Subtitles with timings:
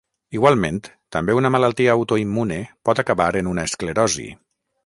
[0.35, 0.79] Igualment,
[1.15, 2.59] també una malaltia autoimmune
[2.89, 4.31] pot acabar en una esclerosi.